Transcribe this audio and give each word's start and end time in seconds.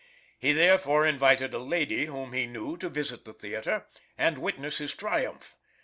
He 0.39 0.51
therefore 0.51 1.05
invited 1.05 1.53
a 1.53 1.59
lady 1.59 2.05
whom 2.07 2.33
he 2.33 2.47
knew 2.47 2.75
to 2.77 2.89
visit 2.89 3.23
the 3.23 3.33
theater, 3.33 3.85
and 4.17 4.39
witness 4.39 4.79
his 4.79 4.95
triumph. 4.95 5.53